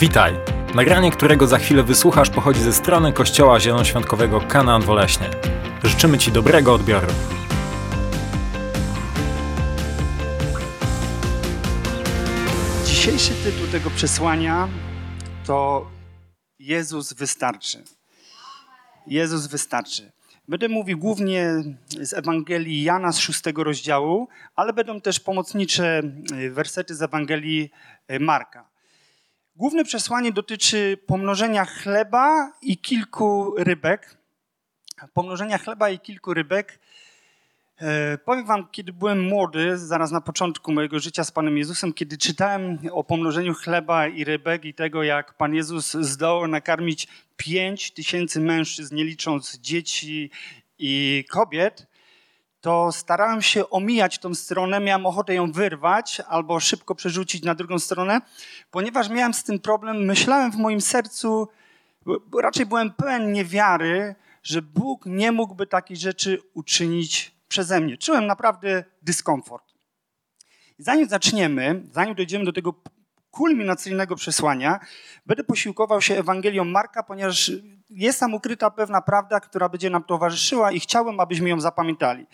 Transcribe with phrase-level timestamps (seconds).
[0.00, 0.34] Witaj!
[0.74, 5.30] Nagranie, którego za chwilę wysłuchasz, pochodzi ze strony Kościoła Zielonoświątkowego Kanaan Woleśnie.
[5.84, 7.06] Życzymy Ci dobrego odbioru.
[12.86, 14.68] Dzisiejszy tytuł tego przesłania
[15.46, 15.86] to
[16.58, 17.84] Jezus wystarczy.
[19.06, 20.12] Jezus wystarczy.
[20.48, 21.52] Będę mówił głównie
[22.00, 26.02] z Ewangelii Jana z szóstego rozdziału, ale będą też pomocnicze
[26.32, 27.70] e, wersety z Ewangelii
[28.08, 28.67] e, Marka.
[29.58, 34.16] Główne przesłanie dotyczy pomnożenia chleba i kilku rybek.
[35.14, 36.78] Pomnożenia chleba i kilku rybek.
[37.80, 42.18] E, powiem wam, kiedy byłem młody, zaraz na początku mojego życia z Panem Jezusem, kiedy
[42.18, 48.40] czytałem o pomnożeniu chleba i rybek i tego, jak Pan Jezus zdołał nakarmić pięć tysięcy
[48.40, 50.30] mężczyzn, nie licząc dzieci
[50.78, 51.86] i kobiet,
[52.68, 57.78] to starałem się omijać tą stronę, miałem ochotę ją wyrwać albo szybko przerzucić na drugą
[57.78, 58.20] stronę,
[58.70, 60.04] ponieważ miałem z tym problem.
[60.04, 61.48] Myślałem w moim sercu,
[62.42, 67.96] raczej byłem pełen niewiary, że Bóg nie mógłby takiej rzeczy uczynić przeze mnie.
[67.96, 69.64] Czułem naprawdę dyskomfort.
[70.78, 72.74] Zanim zaczniemy, zanim dojdziemy do tego
[73.30, 74.80] kulminacyjnego przesłania,
[75.26, 77.52] będę posiłkował się Ewangelią Marka, ponieważ
[77.90, 82.26] jest tam ukryta pewna prawda, która będzie nam towarzyszyła i chciałbym, abyśmy ją zapamiętali.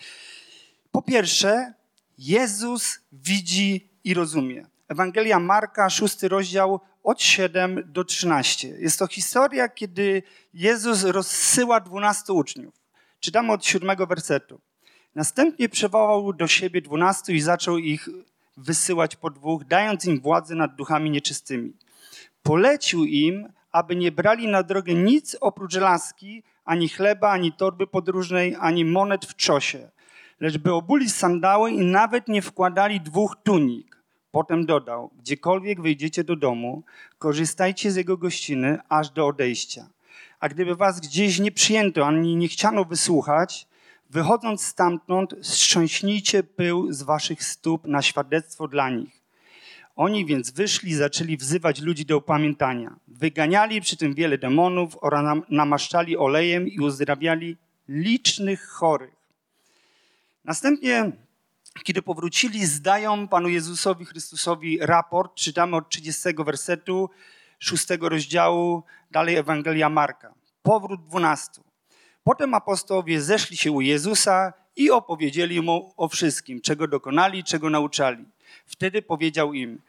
[0.95, 1.73] Po pierwsze,
[2.17, 4.65] Jezus widzi i rozumie.
[4.87, 8.67] Ewangelia Marka, szósty rozdział, od 7 do 13.
[8.67, 12.73] Jest to historia, kiedy Jezus rozsyła dwunastu uczniów.
[13.19, 14.61] Czytamy od siódmego wersetu.
[15.15, 18.09] Następnie przywołał do siebie dwunastu i zaczął ich
[18.57, 21.73] wysyłać po dwóch, dając im władzę nad duchami nieczystymi.
[22.43, 28.55] Polecił im, aby nie brali na drogę nic oprócz laski, ani chleba, ani torby podróżnej,
[28.59, 29.94] ani monet w czosie,
[30.39, 34.03] lecz by obuli sandały i nawet nie wkładali dwóch tunik.
[34.31, 36.83] Potem dodał, gdziekolwiek wyjdziecie do domu,
[37.17, 39.87] korzystajcie z jego gościny aż do odejścia.
[40.39, 43.67] A gdyby was gdzieś nie przyjęto, ani nie chciano wysłuchać,
[44.09, 49.21] Wychodząc stamtąd, strząśnijcie pył z waszych stóp na świadectwo dla nich.
[49.95, 52.95] Oni więc wyszli i zaczęli wzywać ludzi do upamiętania.
[53.07, 57.57] Wyganiali przy tym wiele demonów oraz namaszczali olejem i uzdrawiali
[57.89, 59.14] licznych chorych.
[60.45, 61.11] Następnie,
[61.83, 65.35] kiedy powrócili, zdają Panu Jezusowi Chrystusowi raport.
[65.35, 67.09] Czytamy od 30 wersetu,
[67.59, 70.33] 6 rozdziału, dalej Ewangelia Marka.
[70.63, 71.63] Powrót dwunastu.
[72.23, 78.25] Potem apostołowie zeszli się u Jezusa i opowiedzieli mu o wszystkim, czego dokonali, czego nauczali.
[78.65, 79.81] Wtedy powiedział im: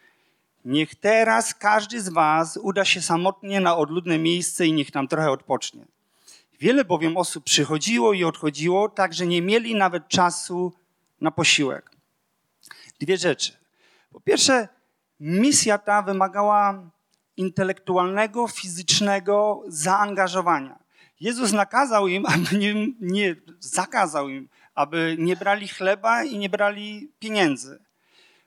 [0.65, 5.31] Niech teraz każdy z was uda się samotnie na odludne miejsce i niech tam trochę
[5.31, 5.96] odpocznie.
[6.61, 10.73] Wiele bowiem osób przychodziło i odchodziło, tak że nie mieli nawet czasu
[11.21, 11.91] na posiłek.
[13.01, 13.53] Dwie rzeczy.
[14.13, 14.69] Po pierwsze,
[15.21, 16.91] misja ta wymagała
[17.37, 20.79] intelektualnego, fizycznego zaangażowania.
[21.21, 27.13] Jezus nakazał im, aby nie, nie, zakazał im, aby nie brali chleba i nie brali
[27.19, 27.79] pieniędzy.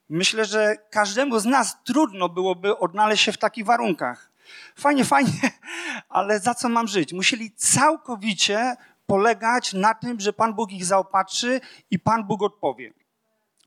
[0.10, 4.29] Myślę, że każdemu z nas trudno byłoby odnaleźć się w takich warunkach.
[4.76, 5.52] Fajnie, fajnie,
[6.10, 7.14] ale za co mam żyć?
[7.14, 11.62] Musieli całkowicie polegać na tym, że Pan Bóg ich zaopatrzy
[11.92, 12.94] i Pan Bóg odpowie.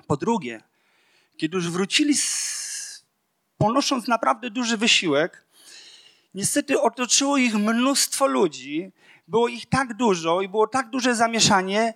[0.06, 0.62] Po drugie,
[1.37, 2.15] kiedy już wrócili,
[3.59, 5.42] ponosząc naprawdę duży wysiłek,
[6.34, 8.92] Niestety otoczyło ich mnóstwo ludzi,
[9.28, 11.94] było ich tak dużo i było tak duże zamieszanie,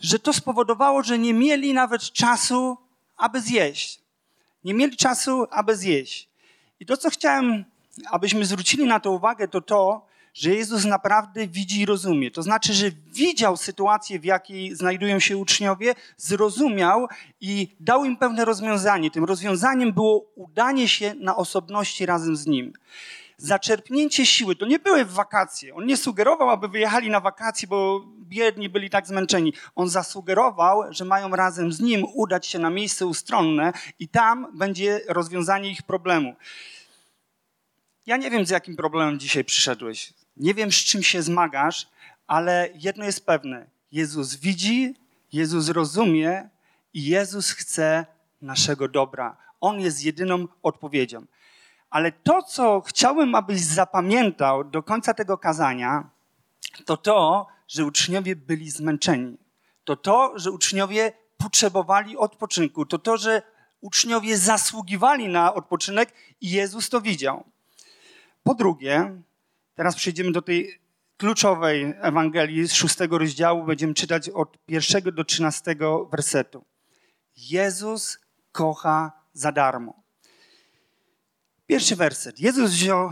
[0.00, 2.76] że to spowodowało, że nie mieli nawet czasu,
[3.16, 4.00] aby zjeść.
[4.64, 6.28] Nie mieli czasu, aby zjeść.
[6.80, 7.64] I to, co chciałem,
[8.10, 12.30] abyśmy zwrócili na to uwagę, to to, że Jezus naprawdę widzi i rozumie.
[12.30, 17.08] To znaczy, że widział sytuację, w jakiej znajdują się uczniowie, zrozumiał
[17.40, 19.10] i dał im pewne rozwiązanie.
[19.10, 22.72] Tym rozwiązaniem było udanie się na osobności razem z Nim
[23.38, 24.56] zaczerpnięcie siły.
[24.56, 25.74] To nie były wakacje.
[25.74, 29.52] On nie sugerował, aby wyjechali na wakacje, bo biedni byli tak zmęczeni.
[29.74, 35.00] On zasugerował, że mają razem z nim udać się na miejsce ustronne i tam będzie
[35.08, 36.34] rozwiązanie ich problemu.
[38.06, 40.12] Ja nie wiem, z jakim problemem dzisiaj przyszedłeś.
[40.36, 41.88] Nie wiem, z czym się zmagasz,
[42.26, 43.66] ale jedno jest pewne.
[43.92, 44.94] Jezus widzi,
[45.32, 46.48] Jezus rozumie
[46.94, 48.06] i Jezus chce
[48.42, 49.36] naszego dobra.
[49.60, 51.26] On jest jedyną odpowiedzią.
[51.90, 56.10] Ale to, co chciałbym, abyś zapamiętał do końca tego kazania,
[56.84, 59.36] to to, że uczniowie byli zmęczeni.
[59.84, 62.86] To to, że uczniowie potrzebowali odpoczynku.
[62.86, 63.42] To to, że
[63.80, 67.44] uczniowie zasługiwali na odpoczynek i Jezus to widział.
[68.46, 69.22] Po drugie,
[69.74, 70.78] teraz przejdziemy do tej
[71.16, 73.64] kluczowej Ewangelii z szóstego rozdziału.
[73.64, 76.64] Będziemy czytać od pierwszego do trzynastego wersetu.
[77.36, 78.18] Jezus
[78.52, 80.02] kocha za darmo.
[81.66, 82.40] Pierwszy werset.
[82.40, 83.10] Jezus wziął,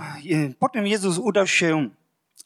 [0.59, 1.91] potem Jezus udał się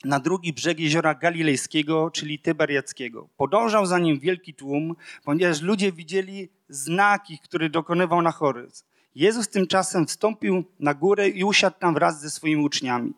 [0.05, 3.29] na drugi brzeg jeziora Galilejskiego, czyli Tyberiackiego.
[3.37, 8.71] Podążał za nim wielki tłum, ponieważ ludzie widzieli znaki, które dokonywał na chorych.
[9.19, 13.13] Jezus tymczasem wstąpił na górę i usiadł tam wraz ze swoimi uczniami.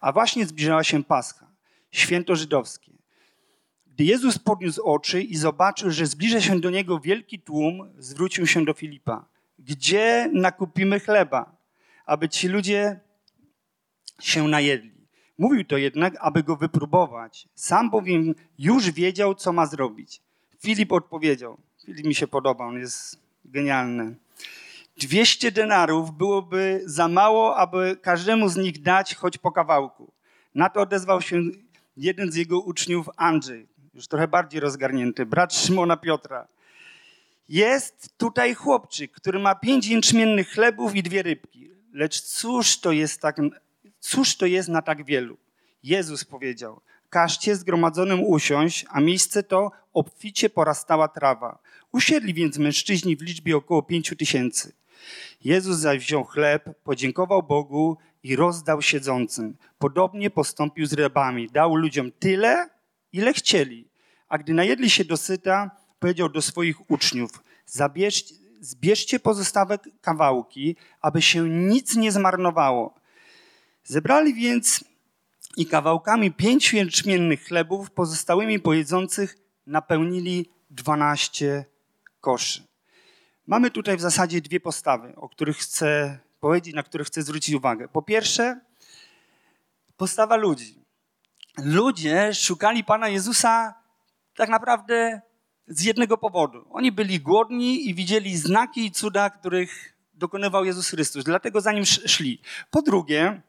[0.00, 1.46] A właśnie zbliżała się Pascha,
[1.90, 2.92] święto żydowskie.
[3.86, 8.64] Gdy Jezus podniósł oczy i zobaczył, że zbliża się do niego wielki tłum, zwrócił się
[8.64, 9.24] do Filipa.
[9.58, 11.56] Gdzie nakupimy chleba,
[12.06, 13.00] aby ci ludzie
[14.20, 14.94] się najedli?
[15.38, 17.48] Mówił to jednak, aby go wypróbować.
[17.54, 20.20] Sam bowiem już wiedział, co ma zrobić.
[20.58, 21.58] Filip odpowiedział.
[21.86, 24.23] Filip mi się podoba, on jest genialny.
[24.96, 30.12] 200 denarów byłoby za mało, aby każdemu z nich dać choć po kawałku.
[30.54, 31.42] Na to odezwał się
[31.96, 36.48] jeden z jego uczniów, Andrzej, już trochę bardziej rozgarnięty, brat Szymona Piotra.
[37.48, 41.70] Jest tutaj chłopczyk, który ma pięć jęczmiennych chlebów i dwie rybki.
[41.92, 43.40] Lecz cóż to jest, tak,
[44.00, 45.36] cóż to jest na tak wielu?
[45.82, 46.80] Jezus powiedział,
[47.10, 51.58] każcie zgromadzonym usiąść, a miejsce to obficie porastała trawa.
[51.92, 54.72] Usiedli więc mężczyźni w liczbie około pięciu tysięcy.
[55.44, 59.56] Jezus zaś wziął chleb, podziękował Bogu i rozdał siedzącym.
[59.78, 61.48] Podobnie postąpił z rybami.
[61.50, 62.68] Dał ludziom tyle,
[63.12, 63.88] ile chcieli.
[64.28, 67.30] A gdy najedli się dosyta, powiedział do swoich uczniów:
[68.60, 72.94] zbierzcie pozostałe kawałki, aby się nic nie zmarnowało.
[73.84, 74.84] Zebrali więc
[75.56, 79.36] i kawałkami pięciu jęczmiennych chlebów, pozostałymi pojedzących,
[79.66, 81.64] napełnili dwanaście
[82.20, 82.73] koszy.
[83.46, 87.88] Mamy tutaj w zasadzie dwie postawy, o których chcę powiedzieć, na które chcę zwrócić uwagę.
[87.88, 88.60] Po pierwsze,
[89.96, 90.84] postawa ludzi.
[91.58, 93.74] Ludzie szukali Pana Jezusa
[94.36, 95.20] tak naprawdę
[95.66, 96.66] z jednego powodu.
[96.70, 101.24] Oni byli głodni i widzieli znaki i cuda, których dokonywał Jezus Chrystus.
[101.24, 102.40] Dlatego za nim szli.
[102.70, 103.42] Po drugie,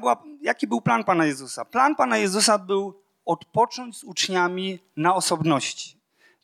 [0.00, 1.64] była, jaki był plan Pana Jezusa?
[1.64, 5.95] Plan Pana Jezusa był odpocząć z uczniami na osobności.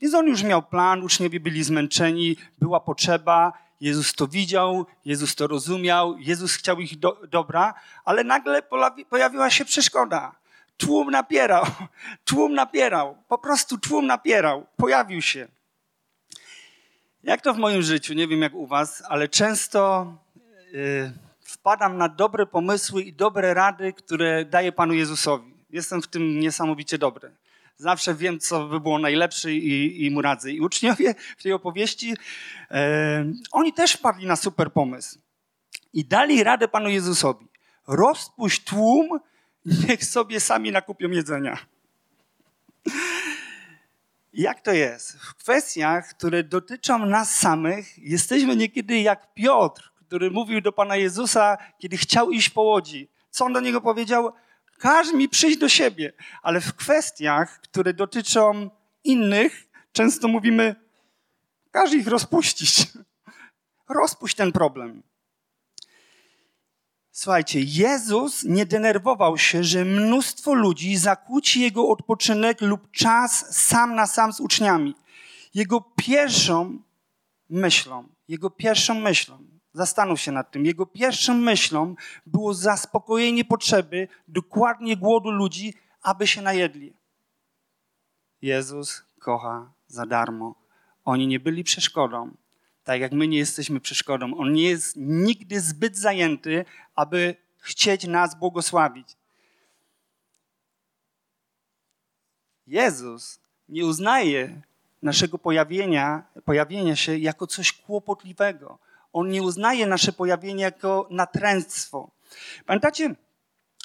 [0.03, 5.47] Więc on już miał plan, uczniowie byli zmęczeni, była potrzeba, Jezus to widział, Jezus to
[5.47, 8.63] rozumiał, Jezus chciał ich do, dobra, ale nagle
[9.09, 10.35] pojawiła się przeszkoda.
[10.77, 11.65] Tłum napierał,
[12.25, 15.49] tłum napierał, po prostu tłum napierał, pojawił się.
[17.23, 20.07] Jak to w moim życiu, nie wiem jak u was, ale często
[20.73, 25.55] yy, wpadam na dobre pomysły i dobre rady, które daje Panu Jezusowi.
[25.71, 27.42] Jestem w tym niesamowicie dobry.
[27.77, 30.53] Zawsze wiem, co by było najlepsze i, i mu radzę.
[30.53, 32.15] I uczniowie w tej opowieści,
[32.71, 35.19] e, oni też wpadli na super pomysł.
[35.93, 37.49] I dali radę Panu Jezusowi.
[37.87, 39.21] Rozpuść tłum,
[39.89, 41.59] niech sobie sami nakupią jedzenia.
[44.33, 45.19] Jak to jest?
[45.19, 51.59] W kwestiach, które dotyczą nas samych, jesteśmy niekiedy jak Piotr, który mówił do Pana Jezusa,
[51.79, 53.09] kiedy chciał iść po łodzi.
[53.31, 54.33] Co on do niego powiedział?
[54.79, 56.13] Każ mi przyjść do siebie.
[56.43, 58.71] Ale w kwestiach, które dotyczą
[59.05, 60.75] innych, często mówimy,
[61.71, 62.87] każ ich rozpuścić.
[63.89, 65.03] Rozpuść ten problem.
[67.11, 74.07] Słuchajcie, Jezus nie denerwował się, że mnóstwo ludzi zakłóci jego odpoczynek lub czas sam na
[74.07, 74.95] sam z uczniami.
[75.55, 76.79] Jego pierwszą
[77.51, 80.67] myślą, jego pierwszą myślą Zastanów się nad tym.
[80.67, 81.95] Jego pierwszą myślą
[82.27, 86.93] było zaspokojenie potrzeby, dokładnie głodu ludzi, aby się najedli.
[88.43, 90.55] Jezus kocha za darmo.
[91.05, 92.31] Oni nie byli przeszkodą,
[92.85, 94.35] tak jak my nie jesteśmy przeszkodą.
[94.37, 99.09] On nie jest nigdy zbyt zajęty, aby chcieć nas błogosławić.
[102.67, 104.63] Jezus nie uznaje
[105.03, 108.79] naszego pojawienia, pojawienia się jako coś kłopotliwego
[109.13, 112.11] on nie uznaje nasze pojawienie jako natręctwo.
[112.67, 113.15] Pamiętacie,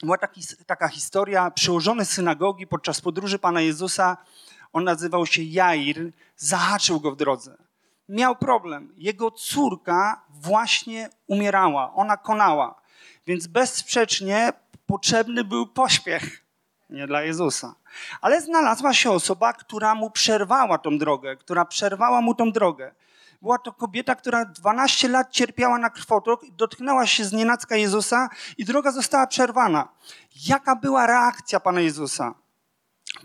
[0.03, 4.17] była taki, taka historia, przełożony synagogi podczas podróży Pana Jezusa,
[4.73, 7.57] on nazywał się Jair, zahaczył go w drodze.
[8.09, 8.93] Miał problem.
[8.97, 12.81] Jego córka właśnie umierała, ona konała.
[13.27, 14.53] Więc bezsprzecznie
[14.85, 16.43] potrzebny był pośpiech.
[16.89, 17.75] Nie dla Jezusa.
[18.21, 22.91] Ale znalazła się osoba, która mu przerwała tą drogę, która przerwała mu tą drogę.
[23.41, 28.65] Była to kobieta, która 12 lat cierpiała na krwotok, dotknęła się z nienacka Jezusa i
[28.65, 29.87] droga została przerwana.
[30.47, 32.33] Jaka była reakcja Pana Jezusa?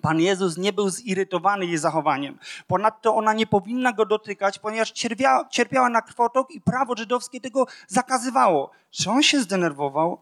[0.02, 2.38] Pan Jezus nie był zirytowany jej zachowaniem.
[2.66, 7.66] Ponadto ona nie powinna go dotykać, ponieważ cierpiała, cierpiała na krwotok i prawo żydowskie tego
[7.88, 8.71] zakazywało.
[8.90, 10.21] Czy on się zdenerwował?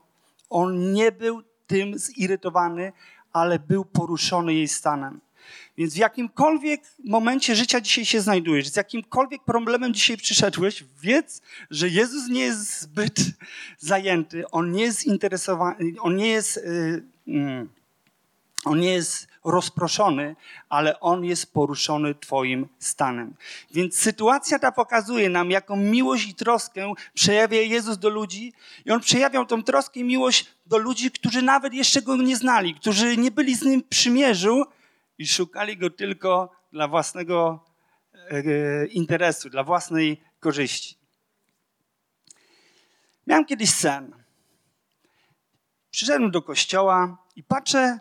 [0.51, 2.93] On nie był tym zirytowany,
[3.33, 5.21] ale był poruszony jej stanem.
[5.79, 11.89] Więc w jakimkolwiek momencie życia dzisiaj się znajdujesz, z jakimkolwiek problemem dzisiaj przyszedłeś, wiedz, że
[11.89, 13.17] Jezus nie jest zbyt
[13.79, 16.61] zajęty, On nie jest interesowany, On nie jest...
[17.27, 17.69] Yy,
[18.65, 20.37] on nie jest rozproszony,
[20.69, 23.35] ale on jest poruszony Twoim stanem.
[23.71, 28.53] Więc sytuacja ta pokazuje nam, jaką miłość i troskę przejawia Jezus do ludzi.
[28.85, 32.75] I on przejawiał tą troskę i miłość do ludzi, którzy nawet jeszcze go nie znali,
[32.75, 34.65] którzy nie byli z nim w przymierzu
[35.21, 37.65] i szukali go tylko dla własnego
[38.15, 40.99] e, interesu, dla własnej korzyści.
[43.27, 44.25] Miałem kiedyś sen.
[45.91, 47.99] Przyszedłem do kościoła i patrzę,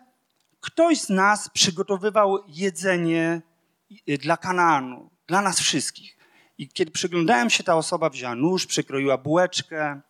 [0.60, 3.42] ktoś z nas przygotowywał jedzenie
[4.10, 6.18] y, dla Kanaanu, dla nas wszystkich.
[6.58, 10.02] I kiedy przyglądałem się, ta osoba wzięła nóż, przekroiła bułeczkę,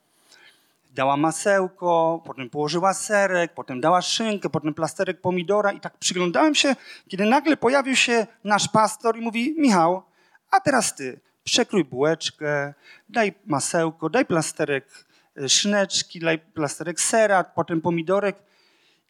[1.00, 5.72] dała masełko, potem położyła serek, potem dała szynkę, potem plasterek pomidora.
[5.72, 6.75] I tak przyglądałem się,
[7.08, 10.03] kiedy nagle pojawił się nasz pastor i mówi: Michał,
[10.51, 12.74] a teraz ty, przekrój bułeczkę,
[13.10, 15.06] daj masełko, daj plasterek
[15.38, 18.36] y, szyneczki, daj plasterek sera, potem pomidorek.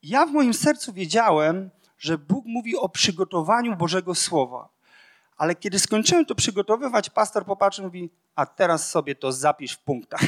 [0.03, 4.69] Ja w moim sercu wiedziałem, że Bóg mówi o przygotowaniu Bożego Słowa.
[5.37, 9.79] Ale kiedy skończyłem to przygotowywać, pastor popatrzył i mówi, a teraz sobie to zapisz w
[9.79, 10.21] punktach.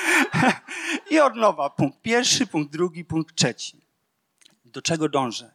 [1.10, 3.80] I od nowa punkt pierwszy, punkt drugi, punkt trzeci.
[4.64, 5.54] Do czego dążę?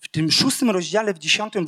[0.00, 1.66] W tym szóstym rozdziale, w dziesiątym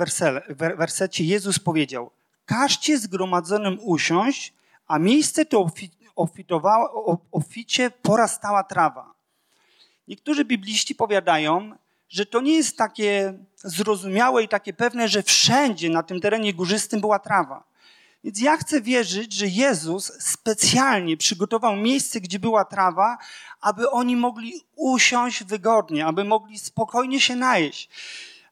[0.76, 2.10] wersecie Jezus powiedział,
[2.44, 4.52] każcie zgromadzonym usiąść,
[4.86, 5.70] a miejsce to
[7.32, 9.14] oficie porastała trawa.
[10.08, 11.76] Niektórzy bibliści powiadają,
[12.08, 17.00] że to nie jest takie zrozumiałe i takie pewne, że wszędzie na tym terenie górzystym
[17.00, 17.64] była trawa.
[18.26, 23.18] Więc ja chcę wierzyć, że Jezus specjalnie przygotował miejsce, gdzie była trawa,
[23.60, 27.88] aby oni mogli usiąść wygodnie, aby mogli spokojnie się najeść,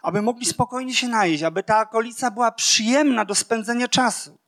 [0.02, 4.38] aby mogli spokojnie się najeść, aby ta okolica była przyjemna do spędzenia czasu.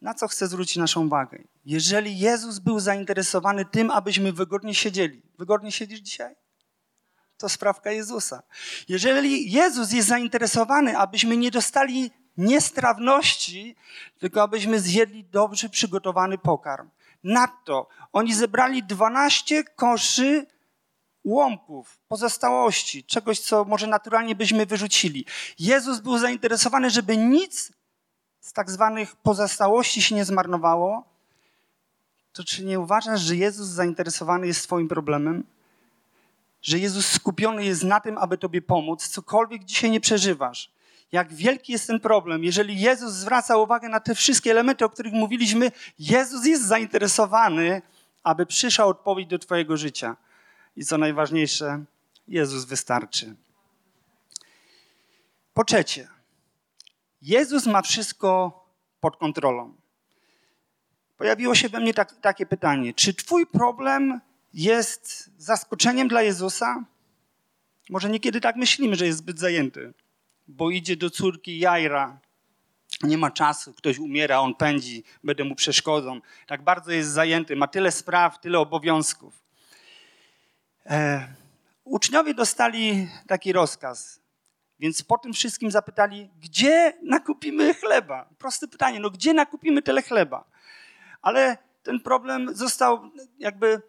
[0.00, 1.38] Na co chcę zwrócić naszą uwagę?
[1.64, 6.34] Jeżeli Jezus był zainteresowany tym, abyśmy wygodnie siedzieli, wygodnie siedzisz dzisiaj?
[7.38, 8.42] To sprawka Jezusa.
[8.88, 13.76] Jeżeli Jezus jest zainteresowany, abyśmy nie dostali niestrawności,
[14.18, 16.90] tylko abyśmy zjedli dobrze przygotowany pokarm.
[17.24, 20.46] Nadto oni zebrali 12 koszy
[21.24, 25.26] łomków, pozostałości, czegoś, co może naturalnie byśmy wyrzucili.
[25.58, 27.72] Jezus był zainteresowany, żeby nic
[28.40, 31.04] z tak zwanych pozostałości się nie zmarnowało,
[32.32, 35.44] to czy nie uważasz, że Jezus zainteresowany jest Twoim problemem?
[36.62, 40.70] Że Jezus skupiony jest na tym, aby Tobie pomóc, cokolwiek dzisiaj nie przeżywasz.
[41.12, 42.44] Jak wielki jest ten problem.
[42.44, 47.82] Jeżeli Jezus zwraca uwagę na te wszystkie elementy, o których mówiliśmy, Jezus jest zainteresowany,
[48.22, 50.16] aby przyszła odpowiedź do Twojego życia.
[50.76, 51.84] I co najważniejsze,
[52.28, 53.36] Jezus wystarczy.
[55.54, 56.08] Po trzecie,
[57.22, 58.60] Jezus ma wszystko
[59.00, 59.74] pod kontrolą.
[61.16, 64.20] Pojawiło się we mnie tak, takie pytanie: czy Twój problem
[64.54, 66.84] jest zaskoczeniem dla Jezusa?
[67.90, 69.92] Może niekiedy tak myślimy, że jest zbyt zajęty,
[70.48, 72.18] bo idzie do córki Jajra,
[73.02, 76.20] nie ma czasu, ktoś umiera, on pędzi, będę mu przeszkodą.
[76.46, 79.42] Tak bardzo jest zajęty, ma tyle spraw, tyle obowiązków.
[80.86, 81.28] E,
[81.84, 84.20] uczniowie dostali taki rozkaz.
[84.78, 88.28] Więc po tym wszystkim zapytali, gdzie nakupimy chleba?
[88.38, 90.44] Proste pytanie, no gdzie nakupimy tyle chleba?
[91.22, 93.82] Ale ten problem został jakby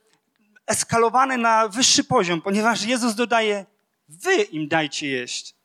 [0.68, 3.66] eskalowany na wyższy poziom, ponieważ Jezus dodaje,
[4.10, 5.57] wy im dajcie jeść.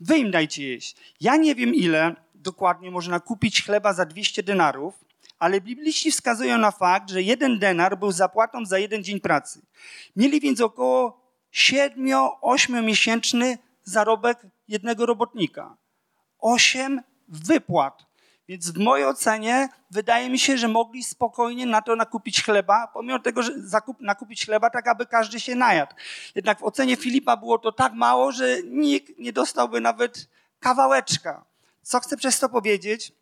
[0.00, 0.96] Wy im dajcie jeść.
[1.20, 4.94] Ja nie wiem ile dokładnie można kupić chleba za 200 denarów,
[5.38, 9.62] ale bibliści wskazują na fakt, że jeden denar był zapłatą za jeden dzień pracy.
[10.16, 11.20] Mieli więc około
[11.54, 14.38] 7-8 miesięczny zarobek
[14.68, 15.76] jednego robotnika.
[16.38, 18.09] Osiem wypłat.
[18.50, 23.18] Więc w mojej ocenie wydaje mi się, że mogli spokojnie na to nakupić chleba, pomimo
[23.18, 25.94] tego, że zakup, nakupić chleba tak, aby każdy się najadł.
[26.34, 30.28] Jednak w ocenie Filipa było to tak mało, że nikt nie dostałby nawet
[30.60, 31.44] kawałeczka.
[31.82, 33.12] Co chcę przez to powiedzieć?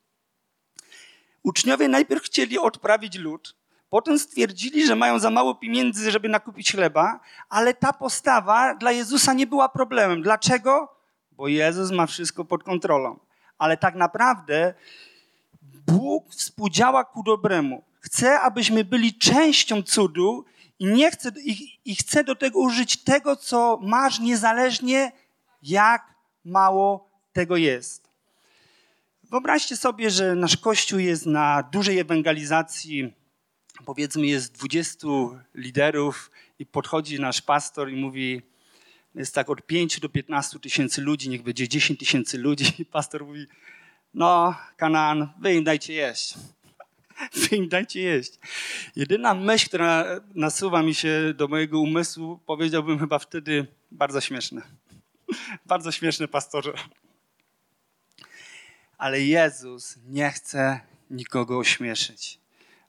[1.42, 3.56] Uczniowie najpierw chcieli odprawić lud,
[3.90, 9.32] potem stwierdzili, że mają za mało pieniędzy, żeby nakupić chleba, ale ta postawa dla Jezusa
[9.32, 10.22] nie była problemem.
[10.22, 10.98] Dlaczego?
[11.32, 13.18] bo Jezus ma wszystko pod kontrolą.
[13.58, 14.74] Ale tak naprawdę
[15.88, 17.84] Bóg współdziała ku dobremu.
[18.00, 20.44] Chce, abyśmy byli częścią cudu
[20.78, 25.12] i, nie chce, i, i chce do tego użyć tego, co masz, niezależnie
[25.62, 26.14] jak
[26.44, 28.08] mało tego jest.
[29.30, 33.12] Wyobraźcie sobie, że nasz Kościół jest na dużej ewangelizacji,
[33.84, 35.06] powiedzmy jest 20
[35.54, 38.42] liderów i podchodzi nasz pastor i mówi
[39.14, 42.72] Jest tak od 5 do 15 tysięcy ludzi, niech będzie 10 tysięcy ludzi.
[42.78, 43.46] I pastor mówi,
[44.14, 46.34] no, Kanaan, wy im dajcie jeść.
[47.34, 48.38] Wy im dajcie jeść.
[48.96, 54.62] Jedyna myśl, która nasuwa mi się do mojego umysłu, powiedziałbym chyba wtedy bardzo śmieszne.
[55.66, 56.72] Bardzo śmieszne, pastorze.
[58.98, 62.38] Ale Jezus nie chce nikogo ośmieszyć.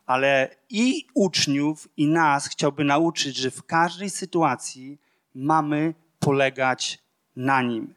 [0.06, 4.98] Ale i uczniów, i nas chciałby nauczyć, że w każdej sytuacji
[5.36, 7.00] mamy polegać
[7.36, 7.94] na Nim.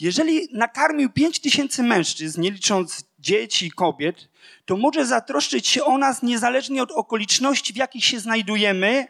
[0.00, 4.28] Jeżeli nakarmił pięć tysięcy mężczyzn, nie licząc dzieci i kobiet,
[4.64, 9.06] to może zatroszczyć się o nas niezależnie od okoliczności, w jakich się znajdujemy.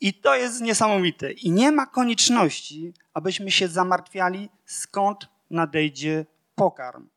[0.00, 1.32] I to jest niesamowite.
[1.32, 7.08] I nie ma konieczności, abyśmy się zamartwiali, skąd nadejdzie pokarm.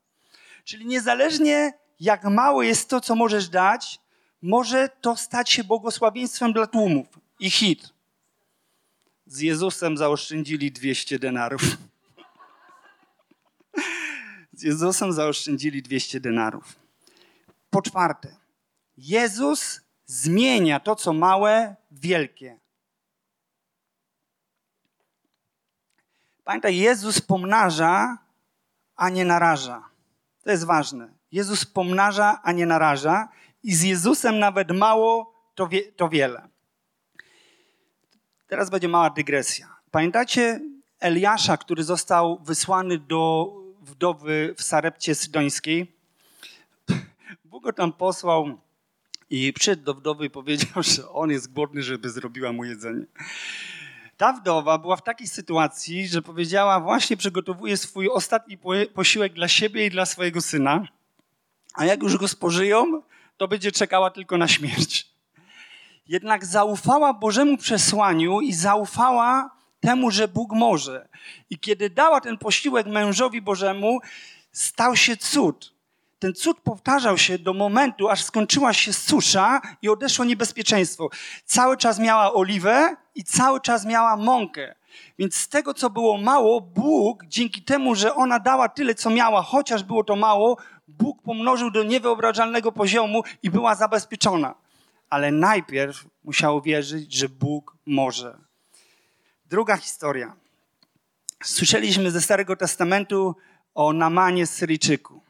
[0.64, 4.00] Czyli niezależnie jak mało jest to, co możesz dać,
[4.42, 7.06] może to stać się błogosławieństwem dla tłumów.
[7.40, 7.94] I hit.
[9.26, 11.62] Z Jezusem zaoszczędzili 200 denarów.
[14.56, 16.76] Z Jezusem zaoszczędzili 200 denarów.
[17.70, 18.36] Po czwarte,
[18.96, 22.58] Jezus zmienia to, co małe, wielkie.
[26.44, 28.18] Pamiętaj, Jezus pomnaża,
[28.96, 29.88] a nie naraża.
[30.42, 31.08] To jest ważne.
[31.32, 33.28] Jezus pomnaża, a nie naraża.
[33.62, 36.48] I z Jezusem nawet mało, to, wie, to wiele.
[38.46, 39.76] Teraz będzie mała dygresja.
[39.90, 40.60] Pamiętacie
[41.00, 43.52] Eliasza, który został wysłany do
[43.84, 45.92] wdowy w Sarepcie Sydońskiej?
[47.44, 48.58] Bóg go tam posłał
[49.30, 53.04] i przyszedł do wdowy i powiedział, że on jest głodny, żeby zrobiła mu jedzenie.
[54.16, 58.58] Ta wdowa była w takiej sytuacji, że powiedziała, właśnie przygotowuje swój ostatni
[58.94, 60.88] posiłek dla siebie i dla swojego syna,
[61.74, 63.02] a jak już go spożyją,
[63.36, 65.14] to będzie czekała tylko na śmierć.
[66.08, 69.53] Jednak zaufała Bożemu przesłaniu i zaufała
[69.84, 71.08] temu, że Bóg może.
[71.50, 74.00] I kiedy dała ten posiłek mężowi Bożemu,
[74.52, 75.74] stał się cud.
[76.18, 81.10] Ten cud powtarzał się do momentu, aż skończyła się susza i odeszło niebezpieczeństwo.
[81.44, 84.74] Cały czas miała oliwę i cały czas miała mąkę.
[85.18, 89.42] Więc z tego, co było mało, Bóg, dzięki temu, że ona dała tyle, co miała,
[89.42, 90.56] chociaż było to mało,
[90.88, 94.54] Bóg pomnożył do niewyobrażalnego poziomu i była zabezpieczona.
[95.10, 98.43] Ale najpierw musiał wierzyć, że Bóg może.
[99.54, 100.36] Druga historia.
[101.44, 103.36] Słyszeliśmy ze Starego Testamentu
[103.74, 105.20] o Namanie Syryjczyku.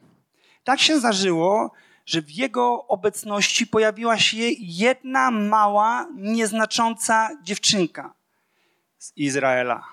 [0.64, 1.70] Tak się zdarzyło,
[2.06, 8.14] że w jego obecności pojawiła się jedna mała, nieznacząca dziewczynka
[8.98, 9.84] z Izraela.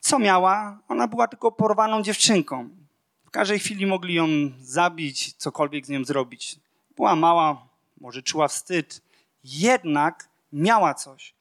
[0.00, 0.78] Co miała?
[0.88, 2.68] Ona była tylko porwaną dziewczynką.
[3.24, 4.26] W każdej chwili mogli ją
[4.60, 6.56] zabić, cokolwiek z nią zrobić.
[6.96, 7.66] Była mała,
[8.00, 9.02] może czuła wstyd,
[9.44, 11.34] jednak miała coś.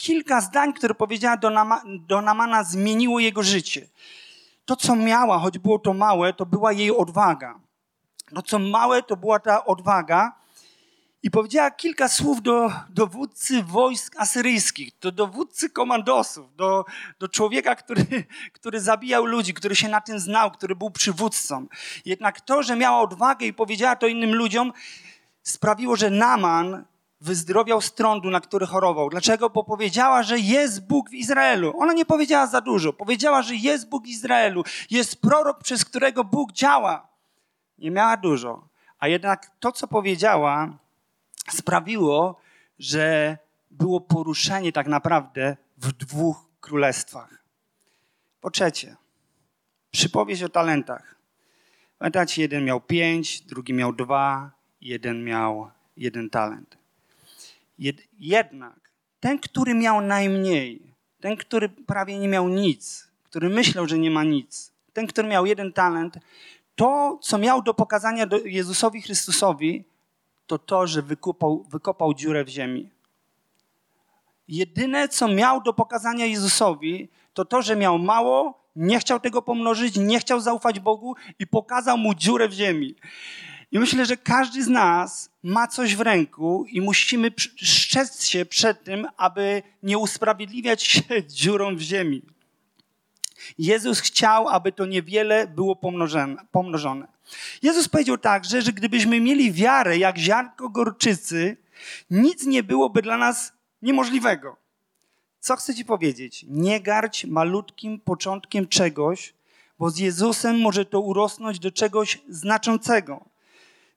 [0.00, 3.88] Kilka zdań, które powiedziała do, Nama, do Namana, zmieniło jego życie.
[4.64, 7.60] To, co miała, choć było to małe, to była jej odwaga.
[8.34, 10.32] To, co małe, to była ta odwaga.
[11.22, 16.84] I powiedziała kilka słów do dowódcy wojsk asyryjskich, do dowódcy komandosów, do,
[17.18, 18.04] do człowieka, który,
[18.52, 21.66] który zabijał ludzi, który się na tym znał, który był przywódcą.
[22.04, 24.72] Jednak to, że miała odwagę i powiedziała to innym ludziom,
[25.42, 26.84] sprawiło, że Naman
[27.20, 29.10] wyzdrowiał z trądu, na który chorował.
[29.10, 29.50] Dlaczego?
[29.50, 31.74] Bo powiedziała, że jest Bóg w Izraelu.
[31.78, 32.92] Ona nie powiedziała za dużo.
[32.92, 34.64] Powiedziała, że jest Bóg w Izraelu.
[34.90, 37.08] Jest prorok, przez którego Bóg działa.
[37.78, 38.68] Nie miała dużo.
[38.98, 40.78] A jednak to, co powiedziała,
[41.50, 42.40] sprawiło,
[42.78, 43.38] że
[43.70, 47.42] było poruszenie tak naprawdę w dwóch królestwach.
[48.40, 48.96] Po trzecie,
[49.90, 51.14] przypowieść o talentach.
[51.98, 56.79] Pamiętacie, jeden miał pięć, drugi miał dwa, jeden miał jeden talent.
[58.18, 58.90] Jednak
[59.20, 64.24] ten, który miał najmniej, ten, który prawie nie miał nic, który myślał, że nie ma
[64.24, 66.18] nic, ten, który miał jeden talent,
[66.76, 69.84] to, co miał do pokazania Jezusowi Chrystusowi,
[70.46, 72.90] to to, że wykopał, wykopał dziurę w ziemi.
[74.48, 79.96] Jedyne, co miał do pokazania Jezusowi, to to, że miał mało, nie chciał tego pomnożyć,
[79.96, 82.94] nie chciał zaufać Bogu i pokazał mu dziurę w ziemi.
[83.72, 88.84] I myślę, że każdy z nas ma coś w ręku i musimy strzec się przed
[88.84, 91.02] tym, aby nie usprawiedliwiać się
[91.38, 92.22] dziurą w ziemi.
[93.58, 95.76] Jezus chciał, aby to niewiele było
[96.52, 97.06] pomnożone.
[97.62, 101.56] Jezus powiedział także, że gdybyśmy mieli wiarę jak ziarnko gorczycy,
[102.10, 104.56] nic nie byłoby dla nas niemożliwego.
[105.40, 106.44] Co chcę ci powiedzieć?
[106.48, 109.34] Nie garć malutkim początkiem czegoś,
[109.78, 113.29] bo z Jezusem może to urosnąć do czegoś znaczącego.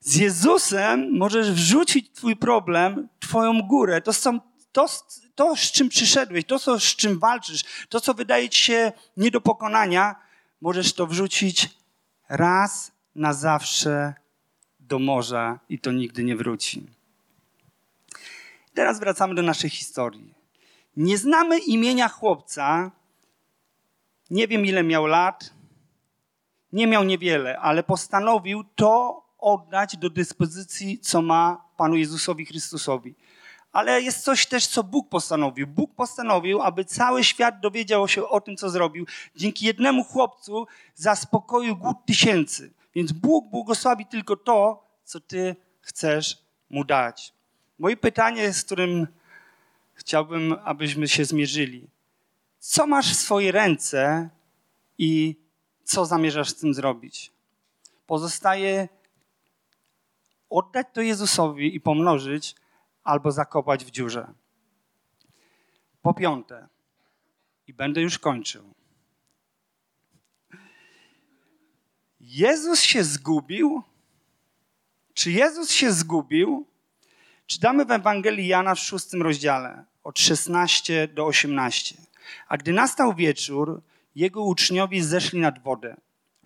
[0.04, 4.00] Z Jezusem możesz wrzucić twój problem, twoją górę.
[4.00, 4.40] To, są,
[4.72, 4.86] to,
[5.34, 9.30] to, z czym przyszedłeś, to, co, z czym walczysz, to, co wydaje ci się nie
[9.30, 10.16] do pokonania,
[10.60, 11.70] możesz to wrzucić
[12.28, 14.14] raz na zawsze
[14.80, 16.86] do morza i to nigdy nie wróci.
[18.74, 20.34] Teraz wracamy do naszej historii.
[20.96, 22.90] Nie znamy imienia chłopca.
[24.30, 25.54] Nie wiem, ile miał lat.
[26.72, 33.14] Nie miał niewiele, ale postanowił to oddać do dyspozycji, co ma Panu Jezusowi Chrystusowi.
[33.72, 35.66] Ale jest coś też, co Bóg postanowił.
[35.66, 39.06] Bóg postanowił, aby cały świat dowiedział się o tym, co zrobił.
[39.36, 42.72] Dzięki jednemu chłopcu zaspokoił głód tysięcy.
[42.94, 47.32] Więc Bóg błogosławi tylko to, co Ty chcesz Mu dać.
[47.78, 49.06] Moje pytanie, z którym
[49.94, 51.86] chciałbym, abyśmy się zmierzyli.
[52.58, 54.28] Co masz w swojej ręce
[54.98, 55.36] i
[55.84, 57.32] co zamierzasz z tym zrobić?
[58.06, 58.88] Pozostaje
[60.58, 62.54] oddać to Jezusowi i pomnożyć,
[63.04, 64.32] albo zakopać w dziurze.
[66.02, 66.68] Po piąte,
[67.66, 68.74] i będę już kończył.
[72.20, 73.82] Jezus się zgubił?
[75.14, 76.66] Czy Jezus się zgubił?
[77.46, 81.96] Czytamy w Ewangelii Jana w szóstym rozdziale, od 16 do 18.
[82.48, 83.82] A gdy nastał wieczór,
[84.14, 85.96] jego uczniowie zeszli nad wodę.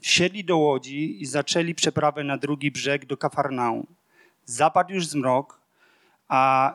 [0.01, 3.97] Wsiedli do łodzi i zaczęli przeprawę na drugi brzeg do Kafarnaum.
[4.48, 5.61] Zapadł już zmrok,
[6.28, 6.74] a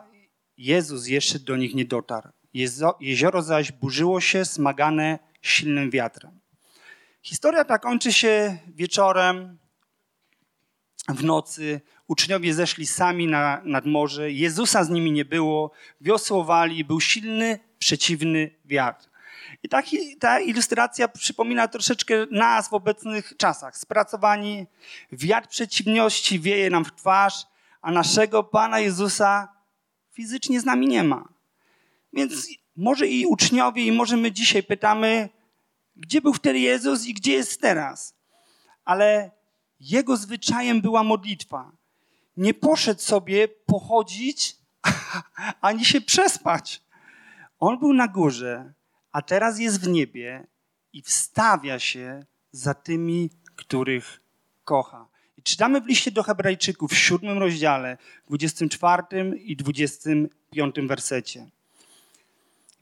[0.58, 2.28] Jezus jeszcze do nich nie dotarł.
[3.00, 6.40] Jezioro zaś burzyło się, smagane silnym wiatrem.
[7.22, 9.58] Historia ta kończy się wieczorem,
[11.08, 11.80] w nocy.
[12.06, 14.30] Uczniowie zeszli sami na, nad morze.
[14.30, 15.70] Jezusa z nimi nie było.
[16.00, 16.84] Wiosłowali.
[16.84, 19.08] Był silny, przeciwny wiatr.
[19.62, 19.82] I ta,
[20.20, 23.76] ta ilustracja przypomina troszeczkę nas w obecnych czasach.
[23.76, 24.66] Spracowani,
[25.12, 27.53] wiatr przeciwności wieje nam w twarz,
[27.84, 29.48] a naszego Pana Jezusa
[30.12, 31.28] fizycznie z nami nie ma.
[32.12, 35.28] Więc może i uczniowie, i może my dzisiaj pytamy,
[35.96, 38.14] gdzie był wtedy Jezus i gdzie jest teraz?
[38.84, 39.30] Ale
[39.80, 41.72] jego zwyczajem była modlitwa.
[42.36, 44.56] Nie poszedł sobie pochodzić
[45.60, 46.82] ani się przespać.
[47.58, 48.72] On był na górze,
[49.12, 50.46] a teraz jest w niebie
[50.92, 54.20] i wstawia się za tymi, których
[54.64, 55.13] kocha.
[55.44, 59.02] Czytamy w liście do Hebrajczyków w siódmym rozdziale, 24
[59.44, 61.46] i 25 wersecie.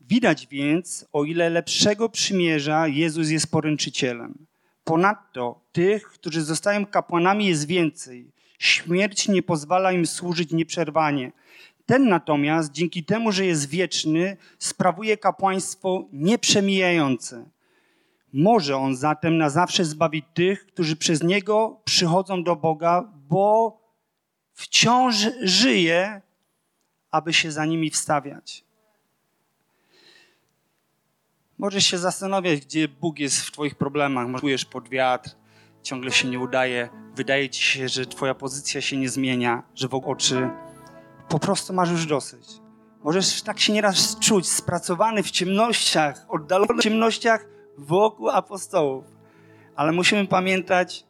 [0.01, 4.47] Widać więc, o ile lepszego przymierza Jezus jest poręczycielem.
[4.85, 8.27] Ponadto tych, którzy zostają kapłanami, jest więcej.
[8.59, 11.33] Śmierć nie pozwala im służyć nieprzerwanie.
[11.87, 17.45] Ten natomiast, dzięki temu, że jest wieczny, sprawuje kapłaństwo nieprzemijające.
[18.33, 23.79] Może on zatem na zawsze zbawić tych, którzy przez niego przychodzą do Boga, bo
[24.53, 26.23] wciąż żyje,
[27.11, 28.65] aby się za nimi wstawiać.
[31.59, 34.41] Możesz się zastanawiać, gdzie Bóg jest w Twoich problemach.
[34.41, 35.31] Czujesz pod wiatr,
[35.83, 39.95] ciągle się nie udaje, wydaje Ci się, że Twoja pozycja się nie zmienia, że w
[39.95, 40.51] oczy
[41.29, 42.49] po prostu masz już dosyć.
[43.03, 47.47] Możesz tak się nieraz czuć, spracowany w ciemnościach, oddalony w ciemnościach
[47.79, 49.05] wokół apostołów.
[49.77, 51.07] Ale musimy pamiętać,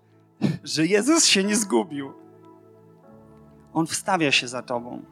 [0.64, 2.12] że Jezus się nie zgubił.
[3.72, 5.02] On wstawia się za Tobą.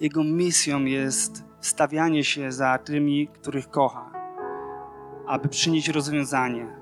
[0.00, 4.12] Jego misją jest wstawianie się za tymi, których kocha,
[5.26, 6.76] aby przynieść rozwiązanie,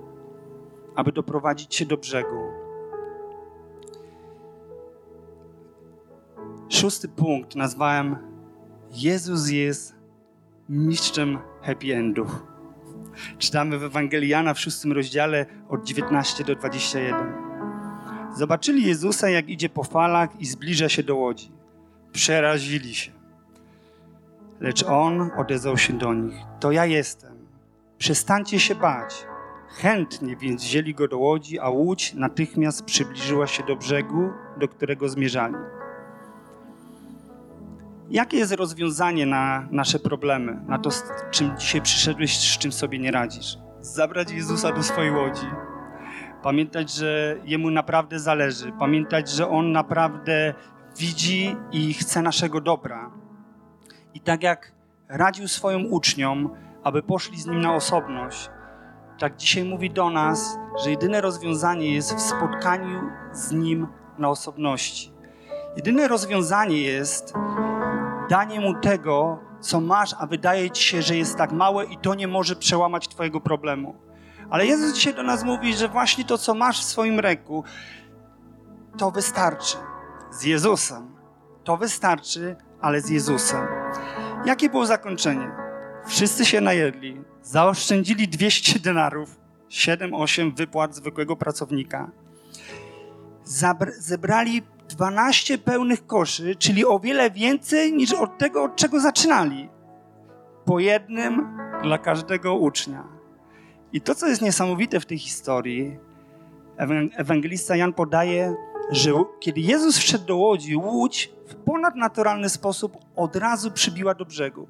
[0.95, 2.63] aby doprowadzić Cię do brzegu.
[6.69, 8.17] Szósty punkt nazwałem
[8.91, 9.95] Jezus jest
[10.69, 12.52] mistrzem happy endów.
[13.39, 17.17] Czytamy w Ewangelii Jana w szóstym rozdziale od 19 do 21.
[18.37, 21.53] Zobaczyli Jezusa, jak idzie po falach i zbliża się do łodzi.
[22.13, 23.13] Przerazili się.
[24.61, 26.37] Lecz On odezwał się do nich.
[26.61, 27.33] To ja jestem.
[27.99, 29.27] Przestańcie się bać.
[29.69, 35.09] Chętnie więc wzięli go do łodzi, a łódź natychmiast przybliżyła się do brzegu, do którego
[35.09, 35.55] zmierzali.
[38.13, 42.99] Jakie jest rozwiązanie na nasze problemy, na to, z czym dzisiaj przyszedłeś, z czym sobie
[42.99, 43.59] nie radzisz?
[43.81, 45.47] Zabrać Jezusa do swojej łodzi.
[46.43, 48.73] Pamiętać, że Jemu naprawdę zależy.
[48.79, 50.55] Pamiętać, że On naprawdę
[50.99, 53.11] widzi i chce naszego dobra.
[54.15, 54.73] I tak jak
[55.09, 56.51] radził swoim uczniom,
[56.85, 58.51] aby poszli z Nim na osobność,
[59.19, 63.01] tak dzisiaj mówi do nas, że jedyne rozwiązanie jest w spotkaniu
[63.33, 63.87] z Nim
[64.19, 65.13] na osobności.
[65.77, 67.35] Jedyne rozwiązanie jest
[68.29, 72.15] danie mu tego, co masz, a wydaje ci się, że jest tak małe i to
[72.15, 73.97] nie może przełamać twojego problemu.
[74.51, 77.65] Ale Jezus dzisiaj do nas mówi, że właśnie to, co masz w swoim ręku,
[78.99, 79.77] to wystarczy.
[80.31, 81.15] Z Jezusem.
[81.65, 83.67] To wystarczy, ale z Jezusem.
[84.45, 85.51] Jakie było zakończenie?
[86.07, 89.37] Wszyscy się najedli, zaoszczędzili 200 denarów,
[89.71, 92.11] 7-8 wypłat zwykłego pracownika.
[93.47, 94.63] Zabr- zebrali
[94.97, 99.69] 12 pełnych koszy, czyli o wiele więcej niż od tego, od czego zaczynali.
[100.65, 103.05] Po jednym dla każdego ucznia.
[103.93, 105.99] I to, co jest niesamowite w tej historii,
[107.17, 108.55] ewangelista Jan podaje,
[108.91, 114.69] że kiedy Jezus wszedł do łodzi, łódź w ponadnaturalny sposób od razu przybiła do brzegu.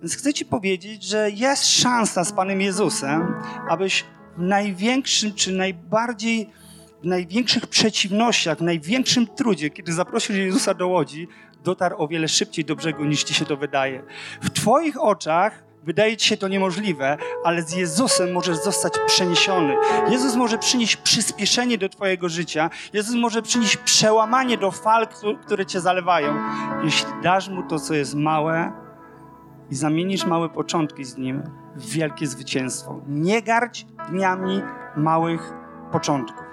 [0.00, 3.34] Więc chcę Ci powiedzieć, że jest szansa z Panem Jezusem,
[3.68, 4.04] abyś
[4.36, 6.50] w największym czy najbardziej,
[7.04, 11.28] największych przeciwnościach, w największym trudzie, kiedy zaprosisz Jezusa do łodzi,
[11.64, 14.02] dotarł o wiele szybciej do brzegu niż Ci się to wydaje.
[14.42, 19.76] W Twoich oczach Wydaje ci się to niemożliwe, ale z Jezusem możesz zostać przeniesiony.
[20.10, 22.70] Jezus może przynieść przyspieszenie do Twojego życia.
[22.92, 25.06] Jezus może przynieść przełamanie do fal,
[25.42, 26.34] które Cię zalewają.
[26.84, 28.72] Jeśli dasz Mu to, co jest małe
[29.70, 31.42] i zamienisz małe początki z Nim
[31.76, 33.00] w wielkie zwycięstwo.
[33.08, 34.62] Nie gardź dniami
[34.96, 35.52] małych
[35.92, 36.49] początków.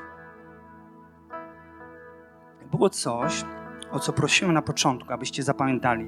[2.72, 3.44] Było coś,
[3.92, 6.08] o co prosiłem na początku, abyście zapamiętali.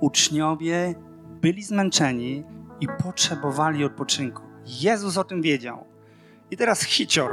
[0.00, 0.94] Uczniowie
[1.40, 2.44] byli zmęczeni
[2.80, 4.42] i potrzebowali odpoczynku.
[4.80, 5.84] Jezus o tym wiedział.
[6.50, 7.30] I teraz hicior.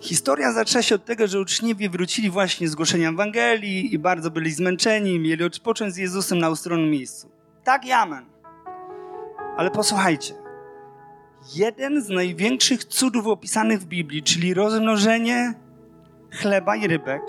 [0.00, 4.50] Historia zaczęła się od tego, że uczniowie wrócili właśnie z głoszenia Ewangelii i bardzo byli
[4.52, 7.30] zmęczeni, mieli odpocząć z Jezusem na ustronnym miejscu.
[7.64, 8.24] Tak, amen.
[9.56, 10.41] Ale posłuchajcie.
[11.54, 15.54] Jeden z największych cudów opisanych w Biblii, czyli rozmnożenie
[16.30, 17.22] chleba i rybek,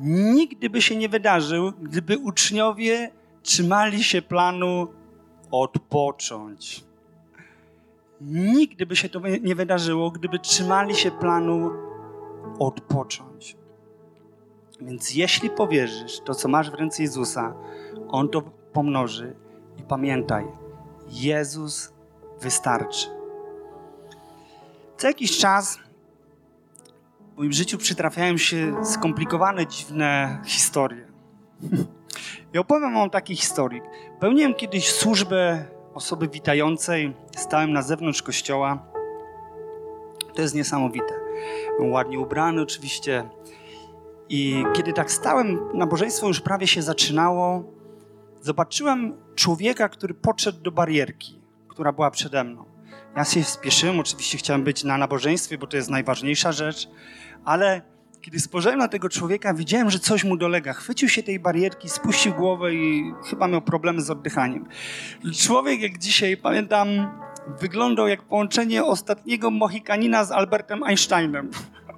[0.00, 3.10] nigdy by się nie wydarzył, gdyby uczniowie
[3.42, 4.88] trzymali się planu
[5.50, 6.84] odpocząć.
[8.20, 11.70] Nigdy by się to nie wydarzyło, gdyby trzymali się planu
[12.58, 13.56] odpocząć.
[14.80, 17.54] Więc jeśli powierzysz to, co masz w ręce Jezusa,
[18.08, 19.36] On to pomnoży
[19.78, 20.46] i pamiętaj,
[21.08, 21.92] Jezus
[22.40, 23.19] wystarczy.
[25.00, 25.78] Co jakiś czas
[27.34, 31.06] w moim życiu przytrafiają się skomplikowane, dziwne historie.
[32.54, 33.80] I opowiem wam takiej historii.
[34.20, 37.14] Pełniłem kiedyś służbę osoby witającej.
[37.36, 38.86] Stałem na zewnątrz kościoła.
[40.34, 41.14] To jest niesamowite.
[41.76, 43.30] Byłem ładnie ubrany oczywiście.
[44.28, 47.64] I kiedy tak stałem, nabożeństwo już prawie się zaczynało,
[48.40, 52.64] zobaczyłem człowieka, który podszedł do barierki, która była przede mną.
[53.16, 56.88] Ja się spieszyłem, oczywiście chciałem być na nabożeństwie, bo to jest najważniejsza rzecz,
[57.44, 57.82] ale
[58.20, 60.72] kiedy spojrzałem na tego człowieka, widziałem, że coś mu dolega.
[60.72, 64.66] Chwycił się tej barierki, spuścił głowę i chyba miał problemy z oddychaniem.
[65.38, 66.88] Człowiek, jak dzisiaj pamiętam,
[67.60, 71.50] wyglądał jak połączenie ostatniego Mohikanina z Albertem Einsteinem.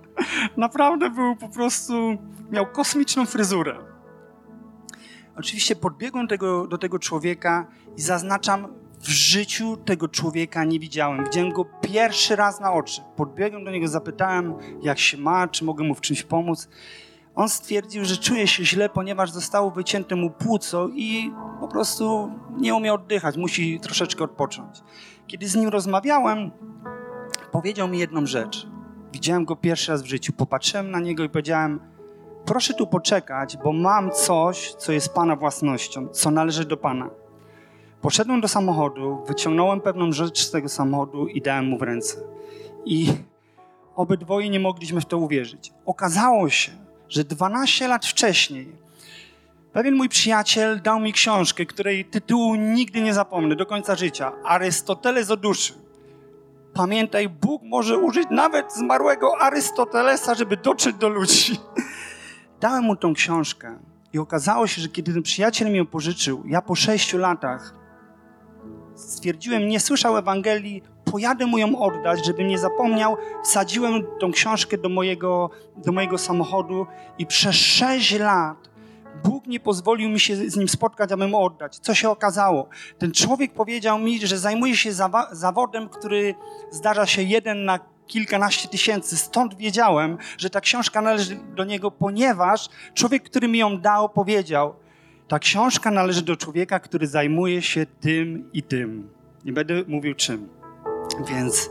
[0.57, 2.18] Naprawdę był po prostu,
[2.51, 3.79] miał kosmiczną fryzurę.
[5.37, 11.24] Oczywiście podbiegłem tego, do tego człowieka i zaznaczam, w życiu tego człowieka nie widziałem.
[11.24, 13.00] Widziałem go pierwszy raz na oczy.
[13.16, 16.68] Podbiegłem do niego, zapytałem, jak się ma, czy mogę mu w czymś pomóc.
[17.34, 22.74] On stwierdził, że czuje się źle, ponieważ zostało wycięte mu płuco i po prostu nie
[22.74, 24.80] umiał oddychać, musi troszeczkę odpocząć.
[25.26, 26.50] Kiedy z nim rozmawiałem,
[27.52, 28.66] powiedział mi jedną rzecz.
[29.12, 30.32] Widziałem go pierwszy raz w życiu.
[30.32, 31.80] Popatrzyłem na niego i powiedziałem:
[32.44, 37.21] Proszę tu poczekać, bo mam coś, co jest Pana własnością, co należy do Pana.
[38.02, 42.16] Poszedłem do samochodu, wyciągnąłem pewną rzecz z tego samochodu i dałem mu w ręce.
[42.84, 43.12] I
[43.96, 45.72] obydwoje nie mogliśmy w to uwierzyć.
[45.86, 46.72] Okazało się,
[47.08, 48.72] że 12 lat wcześniej
[49.72, 54.32] pewien mój przyjaciel dał mi książkę, której tytułu nigdy nie zapomnę do końca życia.
[54.44, 55.74] Arystoteles o duszy.
[56.74, 61.56] Pamiętaj, Bóg może użyć nawet zmarłego Arystotelesa, żeby dotrzeć do ludzi.
[62.60, 63.78] Dałem mu tą książkę
[64.12, 67.82] i okazało się, że kiedy ten przyjaciel mi ją pożyczył, ja po sześciu latach
[68.94, 73.16] stwierdziłem, nie słyszał Ewangelii, pojadę mu ją oddać, żebym nie zapomniał.
[73.44, 76.87] Wsadziłem tą książkę do mojego, do mojego samochodu
[77.18, 78.72] i przez sześć lat
[79.24, 81.78] Bóg nie pozwolił mi się z nim spotkać, abym oddać.
[81.78, 82.68] Co się okazało?
[82.98, 84.92] Ten człowiek powiedział mi, że zajmuje się
[85.33, 86.35] zawodem, który
[86.70, 89.16] zdarza się jeden na kilkanaście tysięcy.
[89.16, 94.74] Stąd wiedziałem, że ta książka należy do niego, ponieważ człowiek, który mi ją dał, powiedział:
[95.33, 99.11] ta książka należy do człowieka, który zajmuje się tym i tym.
[99.45, 100.49] Nie będę mówił czym.
[101.29, 101.71] Więc,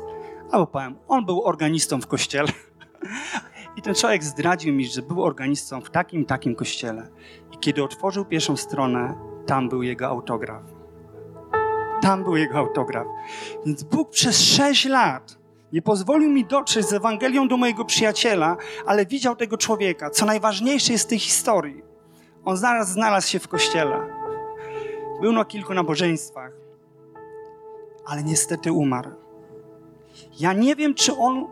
[0.52, 2.48] albo powiem, on był organistą w kościele.
[3.78, 7.08] I ten człowiek zdradził mi, że był organistą w takim, takim kościele.
[7.54, 9.14] I kiedy otworzył pierwszą stronę,
[9.46, 10.64] tam był jego autograf.
[12.02, 13.08] Tam był jego autograf.
[13.66, 15.38] Więc Bóg przez sześć lat
[15.74, 20.10] nie pozwolił mi dotrzeć z Ewangelią do mojego przyjaciela, ale widział tego człowieka.
[20.10, 21.91] Co najważniejsze jest w tej historii
[22.46, 24.08] On zaraz znalazł się w kościele.
[25.22, 26.52] Był na kilku nabożeństwach,
[28.06, 29.12] ale niestety umarł.
[30.40, 31.48] Ja nie wiem, czy on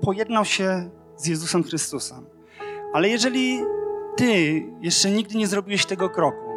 [0.00, 2.26] pojednał się z Jezusem Chrystusem,
[2.92, 3.60] ale jeżeli
[4.16, 6.50] ty jeszcze nigdy nie zrobiłeś tego kroku,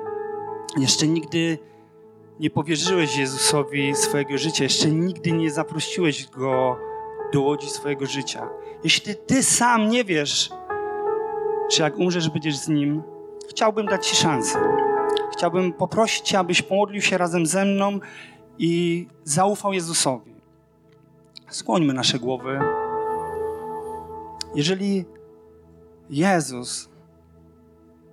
[0.78, 1.58] jeszcze nigdy
[2.40, 6.78] nie powierzyłeś Jezusowi swojego życia, jeszcze nigdy nie zaprosiłeś Go
[7.34, 8.50] do łodzi swojego życia,
[8.84, 10.50] jeśli ty sam nie wiesz,
[11.72, 13.04] czy jak umrzesz, będziesz z Nim,
[13.50, 14.60] chciałbym dać Ci szansę.
[15.32, 18.00] Chciałbym poprosić Cię, abyś pomodlił się razem ze mną
[18.58, 20.36] i zaufał Jezusowi.
[21.50, 22.60] Skłońmy nasze głowy.
[24.56, 25.06] Jeżeli
[26.10, 26.90] Jezus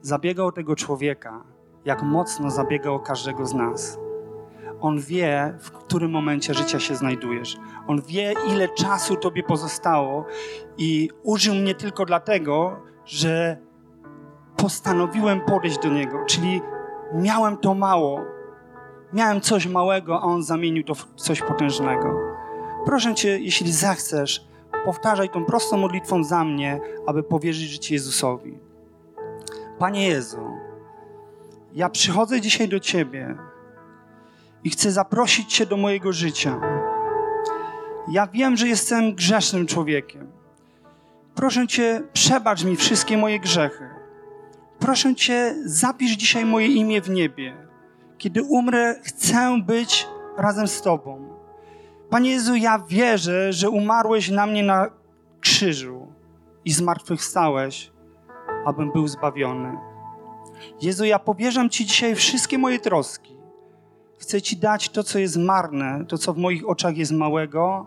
[0.02, 1.44] zabiegał tego człowieka,
[1.84, 3.98] jak mocno zabiegał każdego z nas.
[4.80, 7.56] On wie, w którym momencie życia się znajdujesz.
[7.86, 10.24] On wie, ile czasu tobie pozostało
[10.78, 13.65] i użył mnie tylko dlatego, że
[14.56, 16.24] postanowiłem podejść do Niego.
[16.26, 16.62] Czyli
[17.14, 18.24] miałem to mało.
[19.12, 22.20] Miałem coś małego, a On zamienił to w coś potężnego.
[22.84, 24.46] Proszę Cię, jeśli zechcesz,
[24.84, 28.58] powtarzaj tą prostą modlitwą za mnie, aby powierzyć życie Jezusowi.
[29.78, 30.50] Panie Jezu,
[31.72, 33.36] ja przychodzę dzisiaj do Ciebie
[34.64, 36.60] i chcę zaprosić Cię do mojego życia.
[38.08, 40.32] Ja wiem, że jestem grzesznym człowiekiem.
[41.34, 43.95] Proszę Cię, przebacz mi wszystkie moje grzechy.
[44.78, 47.56] Proszę Cię, zapisz dzisiaj moje imię w niebie.
[48.18, 51.36] Kiedy umrę, chcę być razem z Tobą.
[52.10, 54.90] Panie Jezu, ja wierzę, że umarłeś na mnie na
[55.40, 56.12] krzyżu
[56.64, 57.92] i zmartwychwstałeś,
[58.66, 59.78] abym był zbawiony.
[60.82, 63.36] Jezu, ja powierzam Ci dzisiaj wszystkie moje troski.
[64.18, 67.86] Chcę Ci dać to, co jest marne, to, co w moich oczach jest małego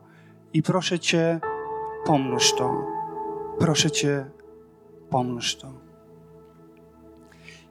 [0.53, 1.39] i proszę Cię,
[2.05, 2.85] pomnóż to.
[3.59, 4.25] Proszę Cię,
[5.09, 5.88] pomnóż to.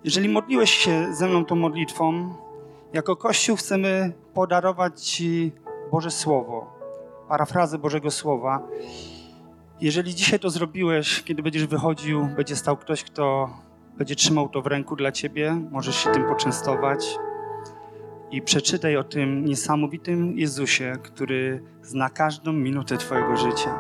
[0.05, 2.35] Jeżeli modliłeś się ze mną tą modlitwą,
[2.93, 5.53] jako Kościół chcemy podarować Ci
[5.93, 6.67] Boże Słowo,
[7.29, 8.69] parafrazę Bożego Słowa.
[9.81, 13.51] Jeżeli dzisiaj to zrobiłeś, kiedy będziesz wychodził, będzie stał ktoś, kto
[13.97, 17.19] będzie trzymał to w ręku dla Ciebie, możesz się tym poczęstować
[18.31, 23.79] i przeczytaj o tym niesamowitym Jezusie, który zna każdą minutę Twojego życia.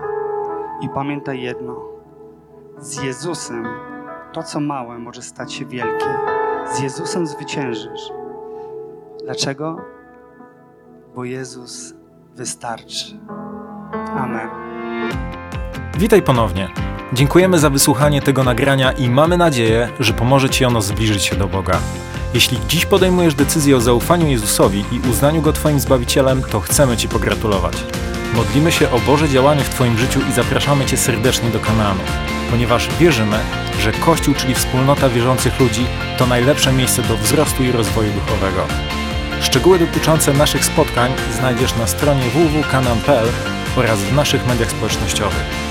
[0.80, 1.84] I pamiętaj jedno:
[2.78, 3.66] z Jezusem
[4.32, 6.06] to, co małe, może stać się wielkie.
[6.72, 8.12] Z Jezusem zwyciężysz.
[9.24, 9.76] Dlaczego?
[11.14, 11.94] Bo Jezus
[12.34, 13.20] wystarczy.
[14.16, 14.48] Amen.
[15.98, 16.68] Witaj ponownie.
[17.12, 21.46] Dziękujemy za wysłuchanie tego nagrania i mamy nadzieję, że pomoże Ci ono zbliżyć się do
[21.46, 21.78] Boga.
[22.34, 27.08] Jeśli dziś podejmujesz decyzję o zaufaniu Jezusowi i uznaniu Go Twoim Zbawicielem, to chcemy Ci
[27.08, 27.84] pogratulować.
[28.34, 31.98] Modlimy się o Boże działanie w Twoim życiu i zapraszamy Cię serdecznie do kanału,
[32.50, 33.38] ponieważ wierzymy,
[33.80, 35.86] że Kościół, czyli wspólnota wierzących ludzi,
[36.18, 38.66] to najlepsze miejsce do wzrostu i rozwoju duchowego.
[39.40, 43.28] Szczegóły dotyczące naszych spotkań znajdziesz na stronie www.kanam.pl
[43.76, 45.67] oraz w naszych mediach społecznościowych.